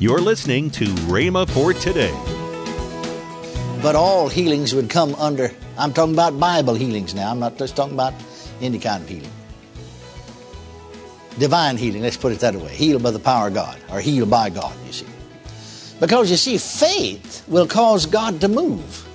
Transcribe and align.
You're 0.00 0.20
listening 0.20 0.70
to 0.72 0.86
Rhema 1.06 1.48
for 1.48 1.72
today. 1.72 2.12
But 3.80 3.94
all 3.94 4.28
healings 4.28 4.74
would 4.74 4.90
come 4.90 5.14
under, 5.14 5.52
I'm 5.78 5.92
talking 5.92 6.14
about 6.14 6.38
Bible 6.40 6.74
healings 6.74 7.14
now. 7.14 7.30
I'm 7.30 7.38
not 7.38 7.56
just 7.56 7.76
talking 7.76 7.94
about 7.94 8.12
any 8.60 8.80
kind 8.80 9.04
of 9.04 9.08
healing. 9.08 9.30
Divine 11.38 11.76
healing, 11.76 12.02
let's 12.02 12.16
put 12.16 12.32
it 12.32 12.40
that 12.40 12.56
way. 12.56 12.74
Healed 12.74 13.04
by 13.04 13.12
the 13.12 13.20
power 13.20 13.46
of 13.46 13.54
God, 13.54 13.78
or 13.88 14.00
healed 14.00 14.30
by 14.30 14.50
God, 14.50 14.74
you 14.84 14.92
see. 14.92 15.06
Because 16.00 16.28
you 16.28 16.36
see, 16.38 16.58
faith 16.58 17.46
will 17.46 17.68
cause 17.68 18.04
God 18.04 18.40
to 18.40 18.48
move. 18.48 19.06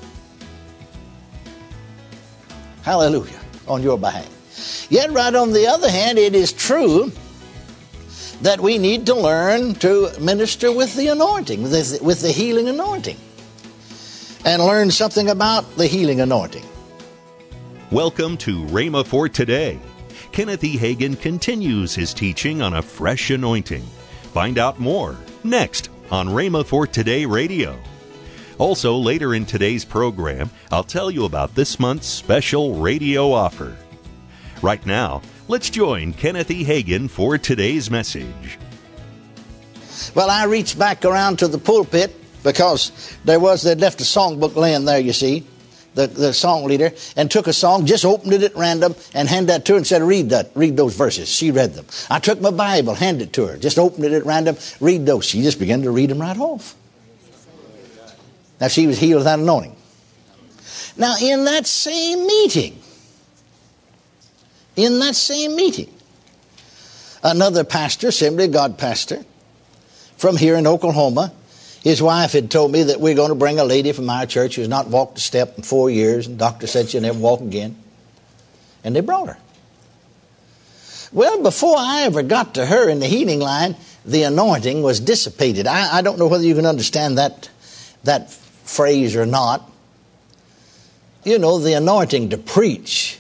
Hallelujah, 2.84 3.40
on 3.68 3.84
your 3.84 3.98
behalf. 3.98 4.88
Yet, 4.90 5.12
right 5.12 5.36
on 5.36 5.52
the 5.52 5.68
other 5.68 5.92
hand, 5.92 6.18
it 6.18 6.34
is 6.34 6.54
true 6.54 7.12
that 8.42 8.62
we 8.62 8.78
need 8.78 9.06
to 9.06 9.16
learn 9.16 9.76
to 9.76 10.12
minister 10.20 10.72
with 10.72 10.96
the 10.96 11.08
anointing, 11.08 11.64
with 11.64 12.22
the, 12.22 12.32
healing 12.32 12.70
anointing, 12.70 13.18
and 14.46 14.64
learn 14.64 14.90
something 14.90 15.30
about 15.30 15.76
the 15.76 15.88
healing 15.88 16.22
anointing. 16.22 16.64
Welcome 17.92 18.38
to 18.38 18.64
Rhema 18.66 19.06
for 19.06 19.28
today. 19.28 19.80
Kenneth 20.32 20.64
E. 20.64 20.78
Hagin 20.78 21.20
continues 21.20 21.96
his 21.96 22.14
teaching 22.14 22.62
on 22.62 22.76
a 22.76 22.82
fresh 22.82 23.30
anointing. 23.30 23.84
Find 24.32 24.58
out 24.58 24.80
more 24.80 25.18
next 25.44 25.90
on 26.12 26.30
Rhema 26.30 26.66
for 26.66 26.88
Today 26.88 27.26
Radio. 27.26 27.78
Also, 28.58 28.96
later 28.96 29.34
in 29.34 29.46
today's 29.46 29.84
program, 29.84 30.50
I'll 30.72 30.84
tell 30.84 31.10
you 31.12 31.26
about 31.26 31.56
this 31.56 31.80
month's 31.80 32.08
special 32.08 32.76
radio 32.76 33.32
offer. 33.32 33.76
Right 34.62 34.86
now, 34.86 35.22
let's 35.48 35.70
join 35.70 36.12
Kenneth 36.12 36.52
E. 36.52 36.66
Hagin 36.66 37.10
for 37.10 37.38
today's 37.38 37.90
message. 37.90 38.60
Well, 40.14 40.30
I 40.30 40.46
reached 40.46 40.78
back 40.78 41.06
around 41.06 41.40
to 41.40 41.48
the 41.48 41.58
pulpit 41.58 42.14
because 42.44 43.18
there 43.24 43.40
was, 43.40 43.62
they'd 43.62 43.80
left 43.80 44.02
a 44.02 44.04
songbook 44.04 44.56
laying 44.56 44.84
there, 44.84 45.00
you 45.00 45.14
see, 45.14 45.48
the, 45.94 46.08
the 46.08 46.34
song 46.34 46.66
leader, 46.66 46.92
and 47.16 47.32
took 47.32 47.48
a 47.48 47.54
song, 47.54 47.86
just 47.86 48.04
opened 48.04 48.34
it 48.34 48.44
at 48.44 48.56
random, 48.56 48.96
and 49.14 49.30
handed 49.30 49.50
that 49.50 49.66
to 49.66 49.74
her 49.74 49.78
and 49.78 49.88
said, 49.88 50.02
read 50.02 50.30
that, 50.32 50.52
read 50.56 50.76
those 50.76 50.94
verses. 50.94 51.30
She 51.30 51.52
read 51.52 51.74
them. 51.74 51.86
I 52.10 52.20
took 52.20 52.42
my 52.42 52.52
Bible, 52.52 52.96
handed 52.96 53.30
it 53.30 53.34
to 53.34 53.48
her, 53.48 53.58
just 53.58 53.80
opened 53.80 54.04
it 54.06 54.12
at 54.12 54.26
random, 54.26 54.58
read 54.82 55.06
those. 55.06 55.24
She 55.24 55.42
just 55.42 55.60
began 55.60 55.84
to 55.84 55.92
read 55.92 56.10
them 56.10 56.20
right 56.20 56.38
off. 56.38 56.76
Now, 58.60 58.68
she 58.68 58.88
was 58.88 59.00
healed 59.00 59.22
without 59.22 59.40
anointing. 59.40 59.78
Now, 60.98 61.16
in 61.22 61.46
that 61.46 61.66
same 61.66 62.28
meeting, 62.28 62.78
in 64.80 65.00
that 65.00 65.16
same 65.16 65.56
meeting, 65.56 65.94
another 67.24 67.64
pastor, 67.64 68.08
Assembly 68.08 68.46
of 68.46 68.52
God 68.52 68.78
pastor, 68.78 69.24
from 70.18 70.38
here 70.38 70.56
in 70.56 70.68
Oklahoma, 70.68 71.34
his 71.82 72.02
wife 72.02 72.34
had 72.34 72.52
told 72.52 72.72
me 72.72 72.84
that 72.84 73.00
we're 73.00 73.16
going 73.16 73.30
to 73.30 73.36
bring 73.36 73.60
a 73.60 73.64
lady 73.64 73.92
from 73.92 74.10
our 74.10 74.26
church 74.26 74.56
who's 74.56 74.68
not 74.68 74.88
walked 74.88 75.18
a 75.18 75.22
step 75.22 75.58
in 75.58 75.64
four 75.64 75.90
years, 75.90 76.28
and 76.28 76.38
doctor 76.38 76.68
said 76.68 76.90
she'll 76.90 77.02
never 77.02 77.20
walk 77.20 77.42
again. 77.42 77.78
And 78.84 78.96
they 78.96 79.02
brought 79.02 79.28
her. 79.28 79.38
Well, 81.12 81.42
before 81.42 81.76
I 81.78 82.02
ever 82.04 82.22
got 82.22 82.56
to 82.56 82.66
her 82.66 82.90
in 82.90 83.00
the 83.00 83.08
healing 83.08 83.40
line, 83.40 83.76
the 84.06 84.24
anointing 84.24 84.82
was 84.82 85.00
dissipated. 85.00 85.68
I, 85.68 85.98
I 85.98 86.02
don't 86.02 86.20
know 86.20 86.28
whether 86.28 86.44
you 86.44 86.56
can 86.56 86.66
understand 86.66 87.18
that, 87.18 87.50
that 88.04 88.32
phrase 88.32 89.16
or 89.16 89.26
not. 89.26 89.70
You 91.24 91.40
know, 91.40 91.60
the 91.60 91.74
anointing 91.74 92.30
to 92.30 92.38
preach 92.38 93.19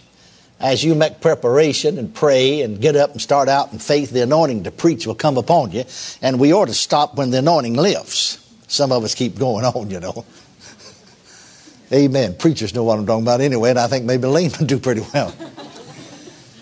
as 0.59 0.83
you 0.83 0.93
make 0.93 1.21
preparation 1.21 1.97
and 1.97 2.13
pray 2.13 2.61
and 2.61 2.81
get 2.81 2.95
up 2.95 3.11
and 3.11 3.21
start 3.21 3.47
out 3.47 3.71
in 3.71 3.79
faith, 3.79 4.11
the 4.11 4.21
anointing 4.21 4.63
to 4.63 4.71
preach 4.71 5.07
will 5.07 5.15
come 5.15 5.38
upon 5.38 5.71
you. 5.71 5.85
And 6.21 6.39
we 6.39 6.53
ought 6.53 6.67
to 6.67 6.73
stop 6.73 7.15
when 7.15 7.31
the 7.31 7.39
anointing 7.39 7.75
lifts. 7.75 8.45
Some 8.67 8.91
of 8.91 9.03
us 9.03 9.15
keep 9.15 9.37
going 9.39 9.65
on, 9.65 9.89
you 9.89 9.99
know. 9.99 10.25
Amen. 11.93 12.35
Preachers 12.35 12.75
know 12.75 12.83
what 12.83 12.99
I'm 12.99 13.05
talking 13.05 13.23
about 13.23 13.41
anyway, 13.41 13.71
and 13.71 13.80
I 13.80 13.87
think 13.87 14.05
maybe 14.05 14.27
laymen 14.27 14.65
do 14.65 14.80
pretty 14.80 15.02
well. 15.14 15.33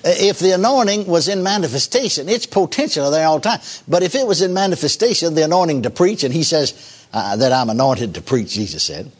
if 0.03 0.39
the 0.39 0.51
anointing 0.51 1.07
was 1.07 1.27
in 1.27 1.41
manifestation, 1.41 2.29
it's 2.29 2.45
potential 2.45 3.09
there 3.09 3.25
all 3.25 3.39
the 3.39 3.49
time. 3.49 3.59
But 3.87 4.03
if 4.03 4.13
it 4.13 4.27
was 4.27 4.41
in 4.41 4.53
manifestation, 4.53 5.33
the 5.33 5.43
anointing 5.43 5.81
to 5.83 5.89
preach, 5.89 6.23
and 6.23 6.33
he 6.33 6.43
says 6.43 7.07
uh, 7.11 7.35
that 7.37 7.51
I'm 7.51 7.69
anointed 7.69 8.13
to 8.13 8.21
preach, 8.21 8.51
Jesus 8.53 8.83
said. 8.83 9.11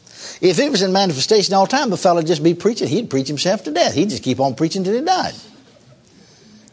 If 0.41 0.59
it 0.59 0.71
was 0.71 0.81
in 0.81 0.91
manifestation 0.91 1.53
all 1.53 1.65
the 1.65 1.71
time, 1.71 1.89
the 1.89 1.97
fellow 1.97 2.21
just 2.21 2.43
be 2.43 2.53
preaching. 2.53 2.87
He'd 2.87 3.09
preach 3.09 3.27
himself 3.27 3.63
to 3.63 3.71
death. 3.71 3.93
He'd 3.93 4.09
just 4.09 4.23
keep 4.23 4.39
on 4.39 4.55
preaching 4.55 4.83
till 4.83 4.93
he 4.93 5.01
died. 5.01 5.35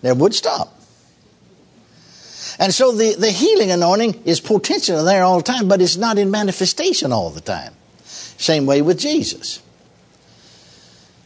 Never 0.02 0.18
would 0.20 0.34
stop. 0.34 0.78
And 2.58 2.72
so 2.72 2.92
the, 2.92 3.16
the 3.16 3.30
healing 3.30 3.70
anointing 3.70 4.22
is 4.24 4.40
potential 4.40 5.04
there 5.04 5.24
all 5.24 5.38
the 5.38 5.42
time, 5.42 5.66
but 5.66 5.80
it's 5.80 5.96
not 5.96 6.18
in 6.18 6.30
manifestation 6.30 7.12
all 7.12 7.30
the 7.30 7.40
time. 7.40 7.72
Same 8.04 8.66
way 8.66 8.82
with 8.82 8.98
Jesus. 8.98 9.60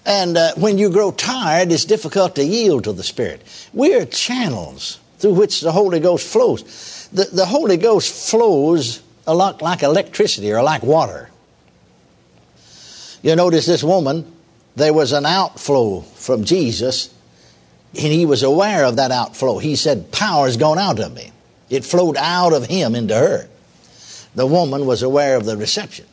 And 0.06 0.38
uh, 0.38 0.54
when 0.54 0.78
you 0.78 0.90
grow 0.90 1.10
tired, 1.10 1.70
it's 1.70 1.84
difficult 1.84 2.36
to 2.36 2.44
yield 2.44 2.84
to 2.84 2.92
the 2.92 3.02
Spirit. 3.02 3.42
We're 3.74 4.06
channels 4.06 5.00
through 5.18 5.34
which 5.34 5.60
the 5.60 5.72
Holy 5.72 6.00
Ghost 6.00 6.26
flows. 6.26 7.08
The, 7.12 7.24
the 7.24 7.46
Holy 7.46 7.76
Ghost 7.76 8.30
flows 8.30 9.02
a 9.26 9.34
lot 9.34 9.60
like 9.60 9.82
electricity 9.82 10.50
or 10.52 10.62
like 10.62 10.82
water. 10.82 11.28
You 13.28 13.36
notice 13.36 13.66
this 13.66 13.84
woman, 13.84 14.24
there 14.74 14.94
was 14.94 15.12
an 15.12 15.26
outflow 15.26 16.00
from 16.00 16.44
Jesus, 16.44 17.14
and 17.92 18.10
he 18.10 18.24
was 18.24 18.42
aware 18.42 18.86
of 18.86 18.96
that 18.96 19.10
outflow. 19.10 19.58
He 19.58 19.76
said, 19.76 20.10
Power's 20.10 20.56
gone 20.56 20.78
out 20.78 20.98
of 20.98 21.12
me. 21.12 21.30
It 21.68 21.84
flowed 21.84 22.16
out 22.16 22.54
of 22.54 22.64
him 22.64 22.94
into 22.94 23.14
her. 23.14 23.46
The 24.34 24.46
woman 24.46 24.86
was 24.86 25.02
aware 25.02 25.36
of 25.36 25.44
the 25.44 25.58
reception. 25.58 26.06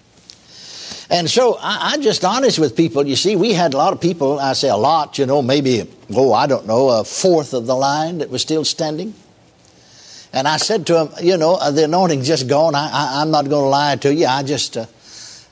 And 1.09 1.29
so 1.29 1.57
I, 1.57 1.93
I'm 1.93 2.01
just 2.01 2.25
honest 2.25 2.59
with 2.59 2.75
people. 2.75 3.07
You 3.07 3.15
see, 3.15 3.37
we 3.37 3.53
had 3.53 3.73
a 3.73 3.77
lot 3.77 3.93
of 3.93 4.01
people, 4.01 4.37
I 4.37 4.51
say 4.51 4.67
a 4.67 4.75
lot, 4.75 5.17
you 5.17 5.25
know, 5.25 5.41
maybe, 5.41 5.89
oh, 6.13 6.33
I 6.33 6.47
don't 6.47 6.67
know, 6.67 6.89
a 6.89 7.05
fourth 7.05 7.53
of 7.53 7.65
the 7.65 7.77
line 7.77 8.17
that 8.17 8.29
was 8.29 8.41
still 8.41 8.65
standing. 8.65 9.13
And 10.33 10.49
I 10.49 10.57
said 10.57 10.85
to 10.87 11.05
him, 11.05 11.09
you 11.23 11.37
know, 11.37 11.53
uh, 11.53 11.71
the 11.71 11.85
anointing's 11.85 12.27
just 12.27 12.49
gone. 12.49 12.75
I, 12.75 13.21
am 13.21 13.31
not 13.31 13.47
going 13.47 13.63
to 13.63 13.69
lie 13.69 13.95
to 13.95 14.13
you. 14.13 14.25
I 14.25 14.43
just, 14.43 14.75
uh, 14.75 14.87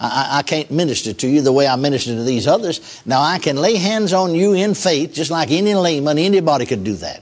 I, 0.04 0.40
I, 0.40 0.44
can't 0.44 0.70
minister 0.70 1.14
to 1.14 1.28
you 1.28 1.42
the 1.42 1.54
way 1.54 1.66
I 1.66 1.78
minister 1.78 2.14
to 2.14 2.24
these 2.24 2.46
others. 2.46 3.02
Now 3.06 3.22
I 3.22 3.40
can 3.40 3.56
lay 3.56 3.78
hands 3.78 4.12
on 4.12 4.36
you 4.36 4.52
in 4.52 4.74
faith, 4.74 5.14
just 5.14 5.32
like 5.32 5.50
any 5.50 5.74
layman, 5.76 6.18
anybody 6.18 6.66
could 6.66 6.84
do 6.84 6.96
that. 6.96 7.22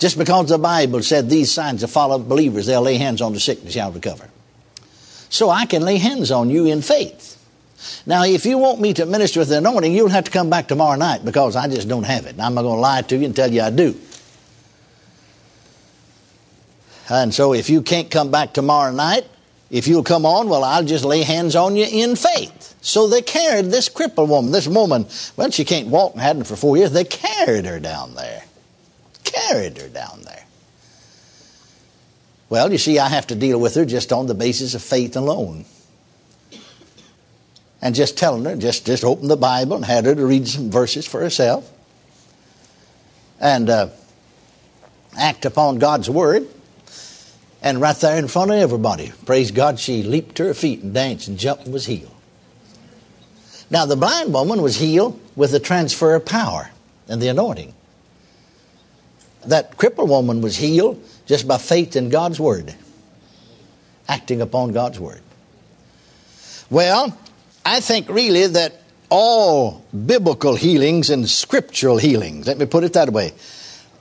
Just 0.00 0.18
because 0.18 0.48
the 0.48 0.58
Bible 0.58 1.02
said 1.02 1.30
these 1.30 1.52
signs 1.52 1.82
will 1.82 1.88
follow 1.88 2.18
believers, 2.18 2.66
they'll 2.66 2.82
lay 2.82 2.96
hands 2.96 3.22
on 3.22 3.32
the 3.32 3.38
sick 3.38 3.62
and 3.62 3.70
shall 3.70 3.92
recover. 3.92 4.28
So 5.28 5.48
I 5.48 5.66
can 5.66 5.82
lay 5.82 5.98
hands 5.98 6.32
on 6.32 6.50
you 6.50 6.66
in 6.66 6.82
faith. 6.82 7.34
Now, 8.06 8.24
if 8.24 8.44
you 8.44 8.58
want 8.58 8.80
me 8.80 8.92
to 8.94 9.06
minister 9.06 9.38
with 9.38 9.48
the 9.48 9.58
anointing, 9.58 9.92
you'll 9.92 10.08
have 10.08 10.24
to 10.24 10.30
come 10.32 10.50
back 10.50 10.66
tomorrow 10.66 10.96
night 10.96 11.24
because 11.24 11.54
I 11.54 11.68
just 11.68 11.88
don't 11.88 12.04
have 12.04 12.26
it. 12.26 12.40
I'm 12.40 12.54
not 12.54 12.62
going 12.62 12.76
to 12.76 12.80
lie 12.80 13.02
to 13.02 13.16
you 13.16 13.24
and 13.24 13.36
tell 13.36 13.52
you 13.52 13.62
I 13.62 13.70
do. 13.70 13.94
And 17.08 17.32
so 17.32 17.54
if 17.54 17.70
you 17.70 17.82
can't 17.82 18.10
come 18.10 18.32
back 18.32 18.52
tomorrow 18.52 18.90
night, 18.90 19.26
if 19.70 19.88
you'll 19.88 20.04
come 20.04 20.24
on, 20.24 20.48
well, 20.48 20.62
I'll 20.62 20.84
just 20.84 21.04
lay 21.04 21.22
hands 21.22 21.56
on 21.56 21.76
you 21.76 21.86
in 21.90 22.14
faith. 22.14 22.74
So 22.80 23.08
they 23.08 23.22
carried 23.22 23.66
this 23.66 23.88
crippled 23.88 24.30
woman, 24.30 24.52
this 24.52 24.68
woman, 24.68 25.06
well, 25.36 25.50
she 25.50 25.64
can't 25.64 25.88
walk 25.88 26.12
and 26.12 26.22
hadn't 26.22 26.44
for 26.44 26.56
four 26.56 26.76
years. 26.76 26.92
They 26.92 27.04
carried 27.04 27.66
her 27.66 27.80
down 27.80 28.14
there. 28.14 28.44
Carried 29.24 29.76
her 29.78 29.88
down 29.88 30.22
there. 30.22 30.44
Well, 32.48 32.70
you 32.70 32.78
see, 32.78 33.00
I 33.00 33.08
have 33.08 33.26
to 33.28 33.34
deal 33.34 33.60
with 33.60 33.74
her 33.74 33.84
just 33.84 34.12
on 34.12 34.26
the 34.26 34.34
basis 34.34 34.74
of 34.74 34.82
faith 34.82 35.16
alone. 35.16 35.64
And 37.82 37.94
just 37.94 38.16
telling 38.16 38.44
her, 38.44 38.56
just, 38.56 38.86
just 38.86 39.04
open 39.04 39.28
the 39.28 39.36
Bible 39.36 39.76
and 39.76 39.84
had 39.84 40.06
her 40.06 40.14
to 40.14 40.26
read 40.26 40.46
some 40.46 40.70
verses 40.70 41.06
for 41.06 41.20
herself. 41.20 41.70
And 43.40 43.68
uh, 43.68 43.88
act 45.18 45.44
upon 45.44 45.78
God's 45.78 46.08
Word. 46.08 46.48
And 47.66 47.80
right 47.80 47.96
there 47.96 48.16
in 48.16 48.28
front 48.28 48.52
of 48.52 48.58
everybody, 48.58 49.12
praise 49.24 49.50
God, 49.50 49.80
she 49.80 50.04
leaped 50.04 50.36
to 50.36 50.44
her 50.44 50.54
feet 50.54 50.84
and 50.84 50.94
danced 50.94 51.26
and 51.26 51.36
jumped 51.36 51.64
and 51.64 51.72
was 51.72 51.86
healed. 51.86 52.14
Now, 53.70 53.86
the 53.86 53.96
blind 53.96 54.32
woman 54.32 54.62
was 54.62 54.76
healed 54.76 55.20
with 55.34 55.50
the 55.50 55.58
transfer 55.58 56.14
of 56.14 56.24
power 56.24 56.70
and 57.08 57.20
the 57.20 57.26
anointing. 57.26 57.74
That 59.46 59.76
crippled 59.76 60.08
woman 60.08 60.42
was 60.42 60.56
healed 60.56 61.02
just 61.26 61.48
by 61.48 61.58
faith 61.58 61.96
in 61.96 62.08
God's 62.08 62.38
Word, 62.38 62.72
acting 64.08 64.40
upon 64.40 64.70
God's 64.70 65.00
Word. 65.00 65.22
Well, 66.70 67.18
I 67.64 67.80
think 67.80 68.08
really 68.08 68.46
that 68.46 68.80
all 69.10 69.84
biblical 70.06 70.54
healings 70.54 71.10
and 71.10 71.28
scriptural 71.28 71.98
healings, 71.98 72.46
let 72.46 72.58
me 72.58 72.66
put 72.66 72.84
it 72.84 72.92
that 72.92 73.10
way, 73.10 73.32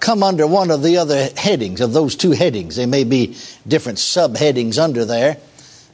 come 0.05 0.21
under 0.21 0.45
one 0.45 0.69
of 0.69 0.83
the 0.83 0.97
other 0.97 1.29
headings, 1.35 1.81
of 1.81 1.91
those 1.91 2.15
two 2.15 2.29
headings. 2.29 2.75
There 2.75 2.85
may 2.85 3.03
be 3.03 3.35
different 3.67 3.97
subheadings 3.97 4.77
under 4.77 5.03
there, 5.03 5.37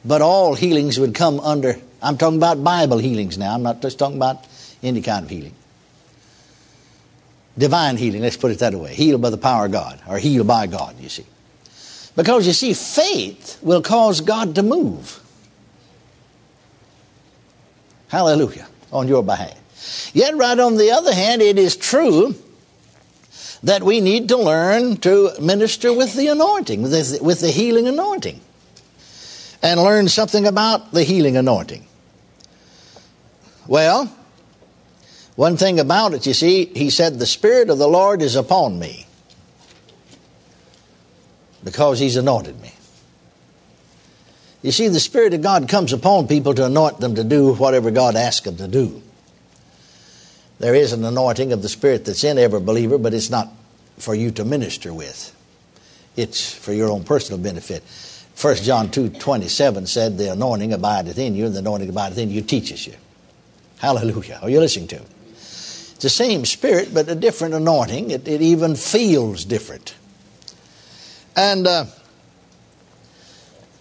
but 0.04 0.20
all 0.20 0.54
healings 0.54 1.00
would 1.00 1.14
come 1.14 1.40
under, 1.40 1.78
I'm 2.02 2.18
talking 2.18 2.36
about 2.36 2.62
Bible 2.62 2.98
healings 2.98 3.38
now, 3.38 3.54
I'm 3.54 3.62
not 3.62 3.80
just 3.80 3.98
talking 3.98 4.18
about 4.18 4.46
any 4.82 5.00
kind 5.00 5.24
of 5.24 5.30
healing. 5.30 5.54
Divine 7.56 7.96
healing, 7.96 8.20
let's 8.20 8.36
put 8.36 8.50
it 8.50 8.58
that 8.58 8.74
way. 8.74 8.92
Healed 8.92 9.22
by 9.22 9.30
the 9.30 9.38
power 9.38 9.64
of 9.64 9.72
God, 9.72 9.98
or 10.06 10.18
healed 10.18 10.46
by 10.46 10.66
God, 10.66 11.00
you 11.00 11.08
see. 11.08 11.24
Because 12.14 12.46
you 12.46 12.52
see, 12.52 12.74
faith 12.74 13.58
will 13.62 13.80
cause 13.80 14.20
God 14.20 14.54
to 14.56 14.62
move. 14.62 15.22
Hallelujah. 18.08 18.68
On 18.92 19.08
your 19.08 19.22
behalf. 19.22 20.10
Yet, 20.12 20.36
right 20.36 20.58
on 20.58 20.76
the 20.76 20.90
other 20.90 21.14
hand, 21.14 21.40
it 21.40 21.58
is 21.58 21.78
true 21.78 22.34
that 23.62 23.82
we 23.82 24.00
need 24.00 24.28
to 24.28 24.36
learn 24.36 24.96
to 24.98 25.32
minister 25.40 25.92
with 25.92 26.14
the 26.14 26.28
anointing, 26.28 26.82
with 26.82 27.40
the, 27.40 27.50
healing 27.50 27.86
anointing, 27.86 28.40
and 29.62 29.80
learn 29.80 30.08
something 30.08 30.46
about 30.46 30.92
the 30.92 31.04
healing 31.04 31.36
anointing. 31.36 31.86
Well, 33.68 34.12
one 35.36 35.56
thing 35.56 35.78
about 35.78 36.14
it, 36.14 36.26
you 36.26 36.34
see, 36.34 36.66
he 36.66 36.90
said, 36.90 37.18
The 37.18 37.26
Spirit 37.26 37.70
of 37.70 37.78
the 37.78 37.88
Lord 37.88 38.20
is 38.20 38.34
upon 38.34 38.78
me 38.78 39.06
because 41.62 42.00
he's 42.00 42.16
anointed 42.16 42.60
me. 42.60 42.72
You 44.62 44.72
see, 44.72 44.88
the 44.88 45.00
Spirit 45.00 45.34
of 45.34 45.42
God 45.42 45.68
comes 45.68 45.92
upon 45.92 46.28
people 46.28 46.54
to 46.54 46.66
anoint 46.66 47.00
them 47.00 47.14
to 47.14 47.24
do 47.24 47.54
whatever 47.54 47.90
God 47.90 48.16
asks 48.16 48.44
them 48.44 48.56
to 48.56 48.68
do. 48.68 49.02
There 50.62 50.76
is 50.76 50.92
an 50.92 51.04
anointing 51.04 51.52
of 51.52 51.60
the 51.60 51.68
Spirit 51.68 52.04
that's 52.04 52.22
in 52.22 52.38
every 52.38 52.60
believer, 52.60 52.96
but 52.96 53.12
it's 53.12 53.30
not 53.30 53.48
for 53.98 54.14
you 54.14 54.30
to 54.30 54.44
minister 54.44 54.94
with. 54.94 55.34
It's 56.14 56.54
for 56.54 56.72
your 56.72 56.88
own 56.88 57.02
personal 57.02 57.42
benefit. 57.42 57.82
1 58.40 58.56
John 58.58 58.88
2 58.88 59.08
27 59.08 59.88
said, 59.88 60.16
The 60.16 60.30
anointing 60.30 60.72
abideth 60.72 61.18
in 61.18 61.34
you, 61.34 61.46
and 61.46 61.54
the 61.56 61.58
anointing 61.58 61.88
abideth 61.88 62.18
in 62.18 62.30
you 62.30 62.42
teaches 62.42 62.86
you. 62.86 62.94
Hallelujah. 63.80 64.38
Are 64.40 64.48
you 64.48 64.60
listening 64.60 64.86
to? 64.86 64.96
It? 64.98 65.06
It's 65.32 65.94
the 65.98 66.08
same 66.08 66.44
spirit, 66.44 66.94
but 66.94 67.08
a 67.08 67.16
different 67.16 67.54
anointing. 67.54 68.12
It, 68.12 68.28
it 68.28 68.40
even 68.40 68.76
feels 68.76 69.44
different. 69.44 69.96
And 71.34 71.66
uh, 71.66 71.86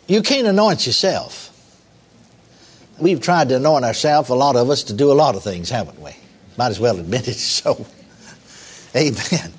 you 0.08 0.24
can't 0.24 0.48
anoint 0.48 0.88
yourself. 0.88 1.50
We've 3.00 3.22
tried 3.22 3.50
to 3.50 3.58
anoint 3.58 3.86
ourselves, 3.86 4.30
a 4.30 4.36
lot 4.36 4.56
of 4.56 4.72
us, 4.72 4.82
to 4.86 4.94
do 4.94 5.12
a 5.12 5.14
lot 5.14 5.36
of 5.36 5.44
things, 5.44 5.70
haven't 5.70 6.02
we? 6.02 6.16
Might 6.62 6.70
as 6.70 6.80
well 6.80 7.00
admit 7.00 7.28
it. 7.28 7.38
So, 7.40 7.88
amen. 8.96 9.52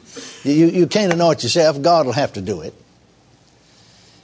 You, 0.44 0.66
you 0.66 0.86
can't 0.86 1.12
anoint 1.12 1.42
yourself, 1.42 1.82
God 1.82 2.06
will 2.06 2.12
have 2.12 2.34
to 2.34 2.40
do 2.40 2.60
it. 2.60 2.74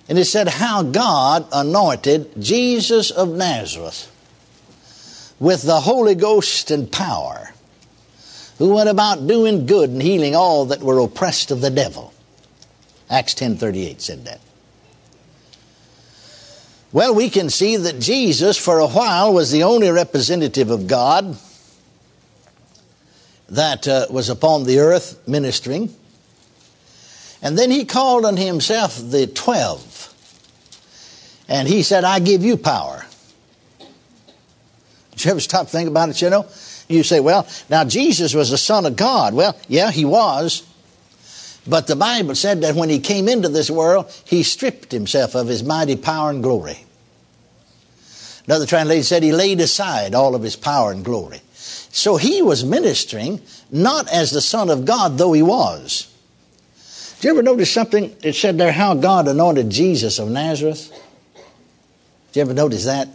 And 0.08 0.16
it 0.16 0.26
said 0.26 0.46
how 0.46 0.84
God 0.84 1.48
anointed 1.52 2.40
Jesus 2.40 3.10
of 3.10 3.30
Nazareth 3.30 4.12
with 5.40 5.62
the 5.62 5.80
Holy 5.80 6.14
Ghost 6.14 6.70
and 6.70 6.90
power, 6.92 7.50
who 8.58 8.74
went 8.74 8.88
about 8.88 9.26
doing 9.26 9.66
good 9.66 9.90
and 9.90 10.00
healing 10.00 10.36
all 10.36 10.66
that 10.66 10.80
were 10.80 11.00
oppressed 11.00 11.50
of 11.50 11.60
the 11.60 11.70
devil. 11.70 12.14
Acts 13.10 13.34
10:38 13.34 14.00
said 14.00 14.24
that. 14.24 14.38
Well, 16.92 17.12
we 17.12 17.28
can 17.28 17.50
see 17.50 17.76
that 17.76 17.98
Jesus 17.98 18.56
for 18.56 18.78
a 18.78 18.86
while 18.86 19.32
was 19.32 19.50
the 19.50 19.64
only 19.64 19.90
representative 19.90 20.70
of 20.70 20.86
God 20.86 21.36
that 23.50 23.88
uh, 23.88 24.06
was 24.10 24.28
upon 24.28 24.64
the 24.64 24.78
earth 24.78 25.26
ministering. 25.26 25.94
And 27.40 27.58
then 27.58 27.70
he 27.70 27.84
called 27.84 28.24
on 28.24 28.36
himself 28.36 28.98
the 28.98 29.26
12. 29.26 30.14
And 31.48 31.68
he 31.68 31.82
said, 31.82 32.04
I 32.04 32.18
give 32.18 32.44
you 32.44 32.56
power. 32.56 33.04
Did 35.12 35.24
you 35.24 35.30
ever 35.32 35.40
stop 35.40 35.66
to 35.66 35.72
think 35.72 35.88
about 35.88 36.10
it, 36.10 36.20
you 36.20 36.30
know? 36.30 36.46
You 36.88 37.02
say, 37.02 37.20
well, 37.20 37.46
now 37.68 37.84
Jesus 37.84 38.34
was 38.34 38.50
the 38.50 38.58
Son 38.58 38.86
of 38.86 38.96
God. 38.96 39.34
Well, 39.34 39.58
yeah, 39.68 39.90
he 39.90 40.04
was. 40.04 40.62
But 41.66 41.86
the 41.86 41.96
Bible 41.96 42.34
said 42.34 42.62
that 42.62 42.74
when 42.74 42.88
he 42.88 42.98
came 42.98 43.28
into 43.28 43.48
this 43.48 43.70
world, 43.70 44.10
he 44.24 44.42
stripped 44.42 44.90
himself 44.90 45.34
of 45.34 45.48
his 45.48 45.62
mighty 45.62 45.96
power 45.96 46.30
and 46.30 46.42
glory. 46.42 46.84
Another 48.46 48.64
translation 48.64 49.04
said 49.04 49.22
he 49.22 49.32
laid 49.32 49.60
aside 49.60 50.14
all 50.14 50.34
of 50.34 50.42
his 50.42 50.56
power 50.56 50.90
and 50.90 51.04
glory. 51.04 51.42
So 51.90 52.16
he 52.16 52.42
was 52.42 52.64
ministering 52.64 53.40
not 53.70 54.08
as 54.12 54.30
the 54.30 54.40
Son 54.40 54.70
of 54.70 54.84
God, 54.84 55.18
though 55.18 55.32
he 55.32 55.42
was. 55.42 56.14
Did 57.16 57.24
you 57.24 57.30
ever 57.30 57.42
notice 57.42 57.72
something? 57.72 58.14
It 58.22 58.34
said 58.34 58.58
there 58.58 58.72
how 58.72 58.94
God 58.94 59.26
anointed 59.26 59.70
Jesus 59.70 60.18
of 60.18 60.28
Nazareth. 60.28 60.90
Did 62.32 62.36
you 62.36 62.42
ever 62.42 62.54
notice 62.54 62.84
that? 62.84 63.08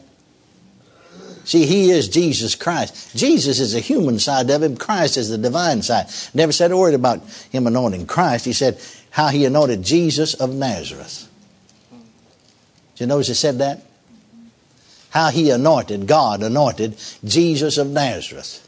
See, 1.46 1.66
he 1.66 1.92
is 1.92 2.08
Jesus 2.08 2.56
Christ. 2.56 3.16
Jesus 3.16 3.60
is 3.60 3.74
the 3.74 3.80
human 3.80 4.18
side 4.20 4.50
of 4.50 4.64
him. 4.64 4.78
Christ 4.78 5.18
is 5.18 5.30
the 5.30 5.38
divine 5.38 5.82
side. 5.82 6.08
Never 6.34 6.52
said 6.52 6.72
a 6.72 6.78
word 6.78 6.94
about 6.94 7.22
him 7.52 7.68
anointing 7.68 8.08
Christ. 8.08 8.46
He 8.46 8.54
said 8.54 8.80
how 9.10 9.28
he 9.28 9.46
anointed 9.46 9.84
Jesus 9.84 10.34
of 10.34 10.54
Nazareth. 10.54 11.30
Did 12.96 13.02
you 13.02 13.08
notice 13.08 13.28
he 13.28 13.34
said 13.34 13.58
that? 13.60 13.84
How 15.10 15.30
he 15.30 15.50
anointed, 15.52 16.08
God 16.08 16.42
anointed 16.42 16.98
Jesus 17.24 17.78
of 17.78 17.88
Nazareth. 17.88 18.63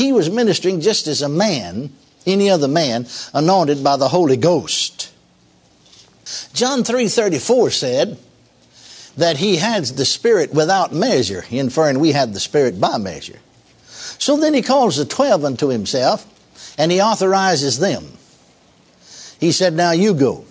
He 0.00 0.12
was 0.12 0.30
ministering 0.30 0.80
just 0.80 1.06
as 1.08 1.20
a 1.20 1.28
man, 1.28 1.92
any 2.24 2.48
other 2.48 2.68
man, 2.68 3.06
anointed 3.34 3.84
by 3.84 3.98
the 3.98 4.08
Holy 4.08 4.38
Ghost. 4.38 5.12
John 6.54 6.84
3:34 6.84 7.70
said, 7.70 8.18
that 9.18 9.36
he 9.36 9.56
had 9.56 9.84
the 9.84 10.06
Spirit 10.06 10.54
without 10.54 10.94
measure, 10.94 11.44
inferring 11.50 12.00
we 12.00 12.12
had 12.12 12.32
the 12.32 12.40
Spirit 12.40 12.80
by 12.80 12.96
measure. 12.96 13.38
So 13.84 14.38
then 14.38 14.54
he 14.54 14.62
calls 14.62 14.96
the 14.96 15.04
twelve 15.04 15.44
unto 15.44 15.68
himself, 15.68 16.26
and 16.78 16.90
he 16.90 17.02
authorizes 17.02 17.78
them. 17.78 18.16
He 19.38 19.52
said, 19.52 19.74
Now 19.74 19.90
you 19.90 20.14
go. 20.14 20.46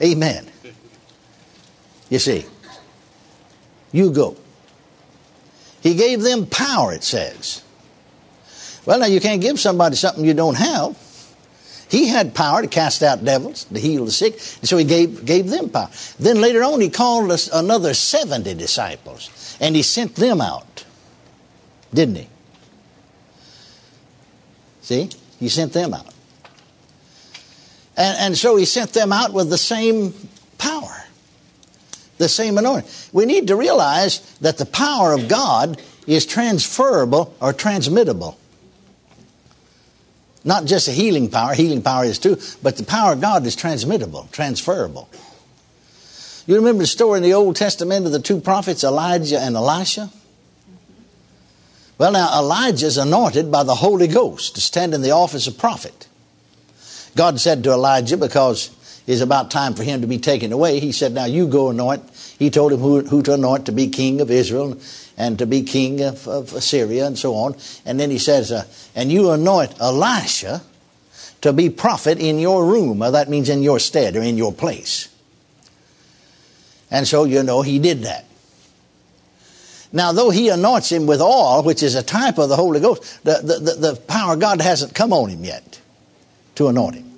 Amen. 0.00 0.46
You 2.08 2.20
see, 2.20 2.46
you 3.90 4.12
go. 4.12 4.36
He 5.82 5.94
gave 5.94 6.22
them 6.22 6.46
power, 6.46 6.92
it 6.92 7.04
says. 7.04 7.62
Well, 8.86 8.98
now 8.98 9.06
you 9.06 9.20
can't 9.20 9.40
give 9.40 9.58
somebody 9.58 9.96
something 9.96 10.24
you 10.24 10.34
don't 10.34 10.56
have. 10.56 10.96
He 11.90 12.06
had 12.06 12.34
power 12.34 12.62
to 12.62 12.68
cast 12.68 13.02
out 13.02 13.24
devils, 13.24 13.64
to 13.64 13.80
heal 13.80 14.04
the 14.04 14.12
sick, 14.12 14.34
and 14.34 14.68
so 14.68 14.76
he 14.76 14.84
gave, 14.84 15.24
gave 15.24 15.50
them 15.50 15.68
power. 15.68 15.90
Then 16.20 16.40
later 16.40 16.62
on, 16.62 16.80
he 16.80 16.88
called 16.88 17.32
us 17.32 17.48
another 17.52 17.94
70 17.94 18.54
disciples, 18.54 19.56
and 19.60 19.74
he 19.74 19.82
sent 19.82 20.14
them 20.14 20.40
out. 20.40 20.84
Didn't 21.92 22.14
he? 22.14 22.28
See? 24.82 25.10
He 25.40 25.48
sent 25.48 25.72
them 25.72 25.94
out. 25.94 26.14
And, 27.96 28.18
and 28.18 28.38
so 28.38 28.56
he 28.56 28.64
sent 28.64 28.92
them 28.92 29.12
out 29.12 29.32
with 29.32 29.50
the 29.50 29.58
same 29.58 30.14
the 32.20 32.28
same 32.28 32.56
anointing. 32.56 32.88
We 33.12 33.26
need 33.26 33.48
to 33.48 33.56
realize 33.56 34.20
that 34.40 34.58
the 34.58 34.66
power 34.66 35.12
of 35.12 35.26
God 35.26 35.82
is 36.06 36.24
transferable 36.24 37.34
or 37.40 37.52
transmittable. 37.52 38.38
Not 40.44 40.64
just 40.66 40.88
a 40.88 40.92
healing 40.92 41.28
power, 41.28 41.54
healing 41.54 41.82
power 41.82 42.04
is 42.04 42.18
too, 42.18 42.38
but 42.62 42.76
the 42.76 42.84
power 42.84 43.12
of 43.12 43.20
God 43.20 43.44
is 43.44 43.56
transmittable, 43.56 44.28
transferable. 44.32 45.08
You 46.46 46.56
remember 46.56 46.82
the 46.82 46.86
story 46.86 47.18
in 47.18 47.22
the 47.22 47.34
Old 47.34 47.56
Testament 47.56 48.06
of 48.06 48.12
the 48.12 48.20
two 48.20 48.40
prophets, 48.40 48.84
Elijah 48.84 49.38
and 49.38 49.56
Elisha? 49.56 50.10
Well, 51.98 52.12
now, 52.12 52.38
Elijah 52.38 52.86
is 52.86 52.96
anointed 52.96 53.52
by 53.52 53.62
the 53.62 53.74
Holy 53.74 54.08
Ghost 54.08 54.54
to 54.54 54.60
stand 54.60 54.94
in 54.94 55.02
the 55.02 55.10
office 55.10 55.46
of 55.46 55.58
prophet. 55.58 56.08
God 57.14 57.38
said 57.38 57.62
to 57.64 57.72
Elijah, 57.72 58.16
because 58.16 58.70
it's 59.06 59.20
about 59.20 59.50
time 59.50 59.74
for 59.74 59.82
him 59.82 60.00
to 60.00 60.06
be 60.06 60.18
taken 60.18 60.52
away, 60.52 60.80
he 60.80 60.92
said, 60.92 61.12
Now 61.12 61.26
you 61.26 61.46
go 61.46 61.70
anoint. 61.70 62.02
He 62.40 62.48
told 62.48 62.72
him 62.72 62.80
who, 62.80 63.02
who 63.02 63.22
to 63.24 63.34
anoint 63.34 63.66
to 63.66 63.72
be 63.72 63.88
king 63.88 64.22
of 64.22 64.30
Israel 64.30 64.78
and 65.18 65.38
to 65.38 65.46
be 65.46 65.62
king 65.62 66.00
of, 66.00 66.26
of 66.26 66.54
Assyria 66.54 67.06
and 67.06 67.18
so 67.18 67.34
on. 67.34 67.54
And 67.84 68.00
then 68.00 68.10
he 68.10 68.16
says, 68.16 68.50
uh, 68.50 68.64
and 68.94 69.12
you 69.12 69.30
anoint 69.30 69.78
Elisha 69.78 70.62
to 71.42 71.52
be 71.52 71.68
prophet 71.68 72.18
in 72.18 72.38
your 72.38 72.64
room. 72.64 73.00
Well, 73.00 73.12
that 73.12 73.28
means 73.28 73.50
in 73.50 73.62
your 73.62 73.78
stead 73.78 74.16
or 74.16 74.22
in 74.22 74.38
your 74.38 74.54
place. 74.54 75.14
And 76.90 77.06
so, 77.06 77.24
you 77.24 77.42
know, 77.42 77.60
he 77.60 77.78
did 77.78 78.04
that. 78.04 78.24
Now, 79.92 80.12
though 80.12 80.30
he 80.30 80.48
anoints 80.48 80.90
him 80.90 81.04
with 81.04 81.20
oil, 81.20 81.62
which 81.62 81.82
is 81.82 81.94
a 81.94 82.02
type 82.02 82.38
of 82.38 82.48
the 82.48 82.56
Holy 82.56 82.80
Ghost, 82.80 83.22
the, 83.22 83.40
the, 83.42 83.58
the, 83.58 83.92
the 83.92 83.96
power 84.00 84.32
of 84.32 84.40
God 84.40 84.62
hasn't 84.62 84.94
come 84.94 85.12
on 85.12 85.28
him 85.28 85.44
yet 85.44 85.78
to 86.54 86.68
anoint 86.68 86.94
him. 86.94 87.12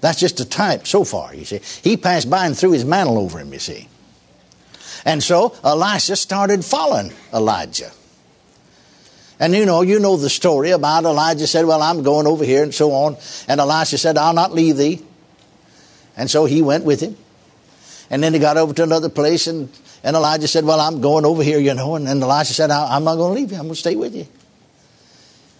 That's 0.00 0.20
just 0.20 0.38
a 0.38 0.44
type 0.44 0.86
so 0.86 1.02
far, 1.02 1.34
you 1.34 1.44
see. 1.44 1.58
He 1.82 1.96
passed 1.96 2.30
by 2.30 2.46
and 2.46 2.56
threw 2.56 2.70
his 2.70 2.84
mantle 2.84 3.18
over 3.18 3.40
him, 3.40 3.52
you 3.52 3.58
see. 3.58 3.88
And 5.04 5.22
so 5.22 5.54
Elisha 5.64 6.16
started 6.16 6.64
following 6.64 7.12
Elijah. 7.32 7.90
And 9.40 9.54
you 9.54 9.66
know, 9.66 9.82
you 9.82 10.00
know 10.00 10.16
the 10.16 10.30
story 10.30 10.70
about 10.72 11.04
Elijah 11.04 11.46
said, 11.46 11.64
Well, 11.64 11.82
I'm 11.82 12.02
going 12.02 12.26
over 12.26 12.44
here 12.44 12.62
and 12.62 12.74
so 12.74 12.92
on. 12.92 13.16
And 13.46 13.60
Elisha 13.60 13.98
said, 13.98 14.16
I'll 14.16 14.34
not 14.34 14.52
leave 14.52 14.76
thee. 14.76 15.02
And 16.16 16.30
so 16.30 16.44
he 16.44 16.62
went 16.62 16.84
with 16.84 17.00
him. 17.00 17.16
And 18.10 18.22
then 18.22 18.32
he 18.32 18.40
got 18.40 18.56
over 18.56 18.72
to 18.74 18.82
another 18.82 19.08
place 19.08 19.46
and, 19.46 19.68
and 20.02 20.16
Elijah 20.16 20.48
said, 20.48 20.64
Well, 20.64 20.80
I'm 20.80 21.00
going 21.00 21.24
over 21.24 21.42
here, 21.42 21.58
you 21.58 21.74
know. 21.74 21.94
And 21.94 22.06
then 22.06 22.22
Elisha 22.22 22.54
said, 22.54 22.70
I'm 22.70 23.04
not 23.04 23.16
going 23.16 23.34
to 23.34 23.40
leave 23.40 23.52
you. 23.52 23.58
I'm 23.58 23.64
going 23.64 23.74
to 23.74 23.80
stay 23.80 23.96
with 23.96 24.14
you. 24.14 24.26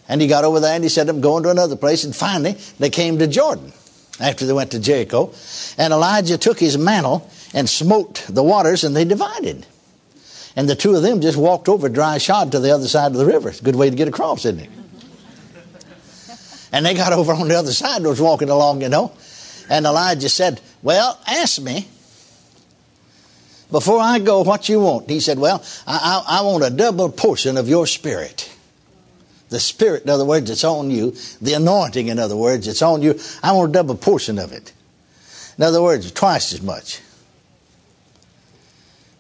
And 0.09 0.21
he 0.21 0.27
got 0.27 0.45
over 0.45 0.59
there 0.59 0.75
and 0.75 0.83
he 0.83 0.89
said, 0.89 1.09
I'm 1.09 1.21
going 1.21 1.45
to 1.45 1.51
another 1.51 1.77
place. 1.77 2.05
And 2.05 2.17
finally, 2.17 2.57
they 2.79 2.91
came 2.91 3.19
to 3.19 3.27
Jordan. 3.27 3.73
after 4.21 4.47
they 4.47 4.53
went 4.53 4.73
to 4.73 4.81
Jericho. 4.81 5.33
And 5.77 5.93
Elijah 5.93 6.39
took 6.39 6.59
his 6.59 6.77
mantle 6.77 7.31
and 7.55 7.69
smote 7.69 8.27
the 8.29 8.43
waters, 8.43 8.85
and 8.85 8.95
they 8.95 9.05
divided. 9.05 9.67
And 10.57 10.69
the 10.69 10.75
two 10.75 10.95
of 10.95 11.03
them 11.03 11.21
just 11.21 11.39
walked 11.39 11.69
over 11.69 11.89
dry 11.89 12.19
shod 12.19 12.53
to 12.53 12.61
the 12.61 12.75
other 12.75 12.89
side 12.89 13.13
of 13.13 13.19
the 13.19 13.27
river. 13.27 13.49
It's 13.49 13.61
a 13.61 13.65
good 13.65 13.77
way 13.77 13.91
to 13.91 13.97
get 13.97 14.09
across, 14.09 14.45
isn't 14.45 14.61
it? 14.61 14.71
And 16.73 16.85
they 16.85 16.95
got 16.95 17.13
over 17.19 17.33
on 17.33 17.49
the 17.49 17.57
other 17.57 17.73
side, 17.73 17.99
and 17.99 18.07
was 18.07 18.21
walking 18.21 18.51
along, 18.51 18.83
you 18.83 18.89
know. 18.89 19.13
And 19.71 19.87
Elijah 19.87 20.29
said, 20.29 20.61
Well, 20.83 21.19
ask 21.27 21.61
me 21.61 21.87
before 23.71 24.01
I 24.01 24.19
go 24.19 24.43
what 24.43 24.69
you 24.69 24.81
want. 24.81 25.09
He 25.09 25.21
said, 25.21 25.39
Well, 25.39 25.63
I, 25.87 26.25
I, 26.27 26.39
I 26.39 26.43
want 26.43 26.65
a 26.65 26.71
double 26.71 27.11
portion 27.11 27.57
of 27.57 27.69
your 27.69 27.87
spirit. 27.87 28.51
The 29.51 29.61
spirit, 29.61 30.03
in 30.03 30.11
other 30.11 30.27
words, 30.27 30.51
it's 30.51 30.65
on 30.65 30.91
you. 30.91 31.15
The 31.41 31.55
anointing, 31.55 32.09
in 32.09 32.19
other 32.19 32.37
words, 32.37 32.69
it's 32.69 32.83
on 32.83 33.01
you. 33.01 33.19
I 33.43 33.53
want 33.53 33.71
a 33.71 33.73
double 33.73 33.95
portion 33.95 34.39
of 34.39 34.53
it. 34.53 34.73
In 35.57 35.65
other 35.65 35.83
words, 35.83 36.11
twice 36.13 36.53
as 36.53 36.61
much. 36.61 37.01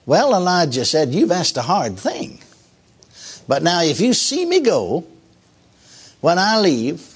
Well, 0.09 0.35
Elijah 0.35 0.87
said, 0.87 1.11
You've 1.11 1.31
asked 1.31 1.59
a 1.59 1.63
hard 1.63 1.99
thing. 1.99 2.39
But 3.47 3.63
now, 3.63 3.83
if 3.83 4.01
you 4.01 4.15
see 4.15 4.47
me 4.47 4.61
go, 4.61 5.05
when 6.23 6.39
I 6.39 6.59
leave, 6.61 7.07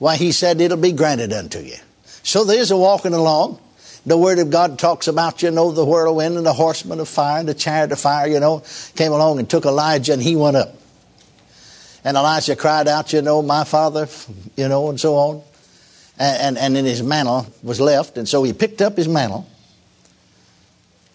why, 0.00 0.16
he 0.16 0.32
said, 0.32 0.60
it'll 0.60 0.76
be 0.76 0.90
granted 0.90 1.32
unto 1.32 1.60
you. 1.60 1.76
So 2.24 2.42
there's 2.42 2.72
a 2.72 2.76
walking 2.76 3.14
along. 3.14 3.60
The 4.04 4.18
Word 4.18 4.40
of 4.40 4.50
God 4.50 4.76
talks 4.76 5.06
about, 5.06 5.40
you 5.44 5.52
know, 5.52 5.70
the 5.70 5.84
whirlwind 5.84 6.36
and 6.36 6.44
the 6.44 6.52
horseman 6.52 6.98
of 6.98 7.08
fire 7.08 7.38
and 7.38 7.48
the 7.48 7.54
chariot 7.54 7.92
of 7.92 8.00
fire, 8.00 8.26
you 8.26 8.40
know, 8.40 8.64
came 8.96 9.12
along 9.12 9.38
and 9.38 9.48
took 9.48 9.64
Elijah 9.64 10.12
and 10.12 10.20
he 10.20 10.34
went 10.34 10.56
up. 10.56 10.74
And 12.02 12.16
Elijah 12.16 12.56
cried 12.56 12.88
out, 12.88 13.12
you 13.12 13.22
know, 13.22 13.40
my 13.40 13.62
father, 13.62 14.08
you 14.56 14.66
know, 14.66 14.90
and 14.90 14.98
so 14.98 15.14
on. 15.14 15.42
And, 16.18 16.42
and, 16.42 16.58
and 16.58 16.76
then 16.76 16.84
his 16.86 17.04
mantle 17.04 17.46
was 17.62 17.80
left. 17.80 18.18
And 18.18 18.28
so 18.28 18.42
he 18.42 18.52
picked 18.52 18.82
up 18.82 18.96
his 18.96 19.06
mantle 19.06 19.46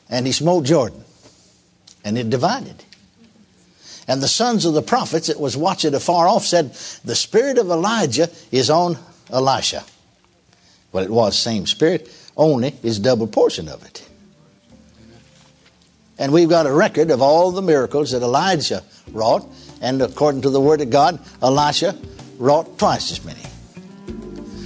and 0.10 0.26
he 0.26 0.32
smote 0.32 0.66
Jordan. 0.66 1.04
And 2.04 2.18
it 2.18 2.30
divided. 2.30 2.84
And 4.08 4.22
the 4.22 4.28
sons 4.28 4.66
of 4.66 4.74
the 4.74 4.84
prophets 4.84 5.28
that 5.28 5.40
was 5.40 5.58
watching 5.58 5.94
afar 5.96 6.28
off 6.28 6.46
said, 6.46 6.74
The 7.04 7.16
spirit 7.16 7.58
of 7.58 7.70
Elijah 7.70 8.30
is 8.52 8.70
on 8.70 8.98
Elisha. 9.32 9.84
Well, 10.92 11.04
it 11.04 11.10
was 11.10 11.38
same 11.38 11.66
spirit, 11.66 12.10
only 12.38 12.76
is 12.84 13.00
double 13.00 13.28
portion 13.28 13.68
of 13.68 13.84
it. 13.84 14.08
And 16.18 16.32
we've 16.32 16.48
got 16.48 16.68
a 16.68 16.72
record 16.72 17.10
of 17.10 17.22
all 17.22 17.52
the 17.52 17.62
miracles 17.62 18.12
that 18.12 18.22
Elijah 18.22 18.84
wrought 19.12 19.46
and 19.82 20.02
according 20.02 20.42
to 20.42 20.50
the 20.50 20.60
Word 20.60 20.82
of 20.82 20.90
God, 20.90 21.20
Elisha 21.42 21.96
wrought 22.38 22.80
twice 22.80 23.12
as 23.12 23.24
many. 23.24 23.42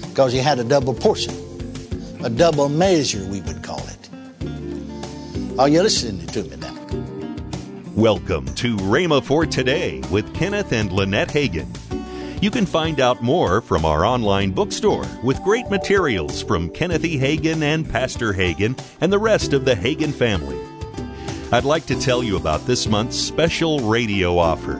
Because 0.07 0.31
he 0.31 0.39
had 0.39 0.59
a 0.59 0.63
double 0.63 0.93
portion, 0.93 1.33
a 2.23 2.29
double 2.29 2.69
measure, 2.69 3.25
we 3.25 3.41
would. 3.41 3.58
Are 5.59 5.67
you 5.67 5.83
listening 5.83 6.25
to 6.27 6.43
me 6.43 6.55
now? 6.55 6.73
Welcome 7.93 8.45
to 8.55 8.77
Rhema 8.77 9.21
for 9.21 9.45
Today 9.45 10.01
with 10.09 10.33
Kenneth 10.33 10.71
and 10.71 10.89
Lynette 10.89 11.27
Hagin. 11.27 11.67
You 12.41 12.49
can 12.49 12.65
find 12.65 13.01
out 13.01 13.21
more 13.21 13.59
from 13.59 13.83
our 13.83 14.05
online 14.05 14.51
bookstore 14.51 15.05
with 15.21 15.43
great 15.43 15.69
materials 15.69 16.41
from 16.41 16.69
Kenneth 16.69 17.03
E. 17.03 17.19
Hagin 17.19 17.61
and 17.61 17.89
Pastor 17.89 18.31
Hagin 18.31 18.81
and 19.01 19.11
the 19.11 19.19
rest 19.19 19.51
of 19.51 19.65
the 19.65 19.75
Hagin 19.75 20.13
family. 20.13 20.57
I'd 21.51 21.65
like 21.65 21.85
to 21.87 21.99
tell 21.99 22.23
you 22.23 22.37
about 22.37 22.65
this 22.65 22.87
month's 22.87 23.19
special 23.19 23.81
radio 23.81 24.37
offer. 24.37 24.79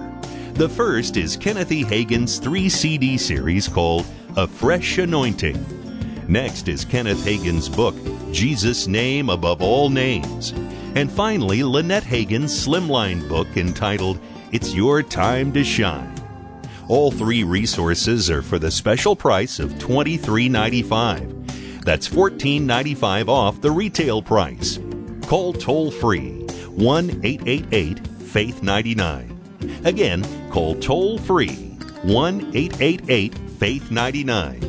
The 0.53 0.69
first 0.69 1.17
is 1.17 1.36
Kenneth 1.36 1.74
E. 1.74 1.83
Hagin's 1.83 2.38
three 2.38 2.69
CD 2.69 3.17
series 3.17 3.67
called 3.67 4.05
A 4.38 4.48
Fresh 4.48 4.98
Anointing. 4.98 5.62
Next 6.29 6.69
is 6.69 6.86
Kenneth 6.86 7.25
Hagin's 7.25 7.67
book, 7.67 7.95
Jesus' 8.31 8.88
Name 8.88 9.29
Above 9.29 9.62
All 9.62 9.89
Names. 9.89 10.53
And 10.95 11.12
finally, 11.12 11.63
Lynette 11.63 12.03
Hagin's 12.03 12.53
slimline 12.53 13.27
book 13.27 13.48
entitled 13.55 14.19
It's 14.51 14.74
Your 14.74 15.03
Time 15.03 15.51
to 15.53 15.63
Shine. 15.63 16.15
All 16.88 17.12
three 17.12 17.43
resources 17.43 18.29
are 18.29 18.41
for 18.41 18.57
the 18.57 18.71
special 18.71 19.15
price 19.15 19.59
of 19.59 19.71
$23.95. 19.74 21.83
That's 21.83 22.09
$14.95 22.09 23.29
off 23.29 23.62
the 23.62 23.71
retail 23.71 24.21
price. 24.21 24.79
Call 25.27 25.53
toll 25.53 25.91
free 25.91 26.45
1 26.69 27.21
888 27.24 28.07
Faith 28.07 28.63
99. 28.63 29.39
Again, 29.86 30.25
call 30.51 30.75
toll 30.75 31.17
free 31.17 31.55
1 32.03 32.51
888 32.55 33.38
Faith 33.59 33.91
99. 33.91 34.68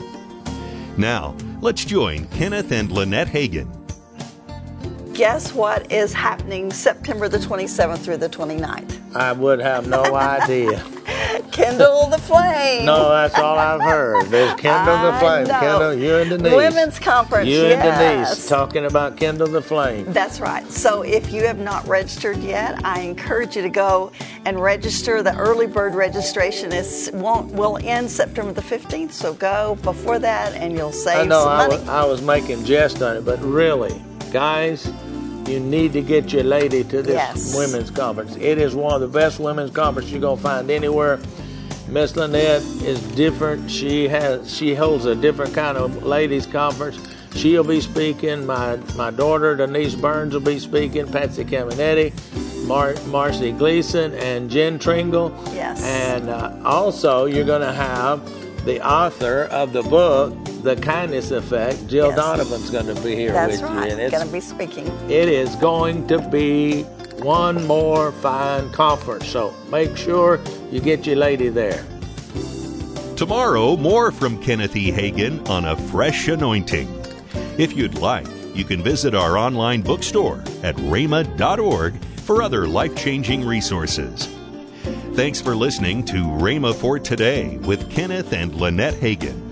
Now, 1.01 1.35
let's 1.61 1.83
join 1.83 2.27
Kenneth 2.27 2.71
and 2.71 2.91
Lynette 2.91 3.27
Hagin. 3.27 3.67
Guess 5.15 5.51
what 5.51 5.91
is 5.91 6.13
happening 6.13 6.71
September 6.71 7.27
the 7.27 7.39
27th 7.39 7.97
through 7.97 8.17
the 8.17 8.29
29th? 8.29 9.15
I 9.15 9.31
would 9.31 9.59
have 9.59 9.87
no 9.87 10.03
idea. 10.15 10.77
Kindle 11.51 12.07
the 12.07 12.17
flame. 12.17 12.85
No, 12.85 13.09
that's 13.09 13.35
all 13.37 13.57
I've 13.57 13.81
heard. 13.81 14.27
There's 14.27 14.53
Kindle 14.59 15.11
the 15.11 15.17
flame. 15.19 15.45
Kindle, 15.45 15.93
you 15.93 16.15
and 16.15 16.29
Denise. 16.29 16.53
Women's 16.53 16.99
conference. 16.99 17.47
You 17.47 17.61
yes. 17.63 17.85
and 17.85 18.27
Denise 18.27 18.47
talking 18.47 18.85
about 18.85 19.17
Kindle 19.17 19.47
the 19.47 19.61
flame. 19.61 20.05
That's 20.11 20.39
right. 20.39 20.69
So 20.71 21.01
if 21.01 21.31
you 21.33 21.43
have 21.45 21.59
not 21.59 21.85
registered 21.87 22.37
yet, 22.37 22.83
I 22.85 23.01
encourage 23.01 23.55
you 23.55 23.61
to 23.63 23.69
go 23.69 24.11
and 24.45 24.59
register. 24.61 25.21
The 25.21 25.35
early 25.37 25.67
bird 25.67 25.93
registration 25.95 26.71
is 26.71 27.09
won't 27.13 27.51
will 27.53 27.77
end 27.83 28.09
September 28.09 28.53
the 28.53 28.61
15th. 28.61 29.11
So 29.11 29.33
go 29.33 29.77
before 29.83 30.19
that, 30.19 30.53
and 30.53 30.73
you'll 30.77 30.91
save 30.91 31.19
I 31.21 31.25
know 31.25 31.41
some 31.43 31.49
I 31.51 31.67
money. 31.67 31.79
was, 31.79 31.89
I 31.89 32.05
was 32.05 32.21
making 32.21 32.63
jest 32.65 33.01
on 33.01 33.17
it, 33.17 33.25
but 33.25 33.41
really, 33.41 34.01
guys, 34.31 34.91
you 35.47 35.59
need 35.59 35.91
to 35.93 36.01
get 36.01 36.31
your 36.31 36.43
lady 36.43 36.83
to 36.85 37.01
this 37.01 37.13
Yes. 37.15 37.55
women's 37.57 37.91
conference. 37.91 38.35
It 38.37 38.57
is 38.57 38.73
one 38.75 38.93
of 38.93 39.01
the 39.01 39.07
best 39.07 39.39
women's 39.39 39.71
conferences 39.71 40.11
you're 40.11 40.21
gonna 40.21 40.39
find 40.39 40.69
anywhere. 40.71 41.19
Miss 41.87 42.15
Lynette 42.15 42.61
is 42.83 43.01
different. 43.15 43.69
She 43.69 44.07
has 44.07 44.53
she 44.55 44.73
holds 44.73 45.05
a 45.05 45.15
different 45.15 45.53
kind 45.53 45.77
of 45.77 46.03
ladies 46.03 46.45
conference. 46.45 46.99
She'll 47.35 47.63
be 47.63 47.81
speaking. 47.81 48.45
My 48.45 48.77
my 48.95 49.11
daughter 49.11 49.55
Denise 49.55 49.95
Burns 49.95 50.33
will 50.33 50.41
be 50.41 50.59
speaking. 50.59 51.07
Patsy 51.11 51.43
Cameneti, 51.43 52.13
Mar- 52.65 52.95
Marcy 53.07 53.51
Gleason, 53.51 54.13
and 54.15 54.49
Jen 54.49 54.79
Tringale. 54.79 55.31
Yes. 55.53 55.83
And 55.83 56.29
uh, 56.29 56.55
also, 56.63 57.25
you're 57.25 57.45
going 57.45 57.61
to 57.61 57.73
have 57.73 58.23
the 58.65 58.85
author 58.85 59.43
of 59.45 59.73
the 59.73 59.81
book, 59.83 60.33
The 60.63 60.75
Kindness 60.75 61.31
Effect, 61.31 61.87
Jill 61.87 62.09
Yes. 62.09 62.15
Donovan's 62.17 62.69
going 62.69 62.93
to 62.93 63.01
be 63.01 63.15
here 63.15 63.31
That's 63.33 63.53
with 63.59 63.63
right. 63.63 63.85
you. 63.87 63.91
And 63.93 63.99
it's 64.01 64.11
Going 64.13 64.27
to 64.27 64.31
be 64.33 64.39
speaking. 64.39 64.85
it 65.09 65.27
is 65.29 65.55
going 65.55 66.05
to 66.07 66.19
be 66.29 66.85
one 67.23 67.65
more 67.67 68.11
fine 68.11 68.71
conference. 68.71 69.27
So 69.27 69.53
make 69.69 69.95
sure 69.95 70.39
you 70.71 70.81
get 70.81 71.05
your 71.05 71.17
lady 71.17 71.49
there. 71.49 71.85
Tomorrow, 73.15 73.77
more 73.77 74.11
from 74.11 74.41
Kenneth 74.41 74.75
E. 74.75 74.91
Hagin 74.91 75.47
on 75.47 75.65
a 75.65 75.75
fresh 75.75 76.27
anointing. 76.27 76.89
If 77.57 77.77
you'd 77.77 77.99
like, 77.99 78.25
you 78.55 78.65
can 78.65 78.81
visit 78.81 79.13
our 79.13 79.37
online 79.37 79.81
bookstore 79.81 80.39
at 80.63 80.75
rhema.org 80.77 82.03
for 82.21 82.41
other 82.41 82.67
life 82.67 82.95
changing 82.95 83.45
resources. 83.45 84.27
Thanks 85.13 85.39
for 85.39 85.55
listening 85.55 86.03
to 86.05 86.15
Rhema 86.15 86.73
for 86.73 86.97
Today 86.97 87.57
with 87.57 87.91
Kenneth 87.91 88.33
and 88.33 88.55
Lynette 88.55 88.95
Hagin. 88.95 89.50